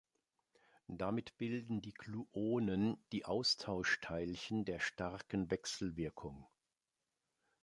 [0.87, 6.47] Damit bilden die Gluonen die Austauschteilchen der starken Wechselwirkung.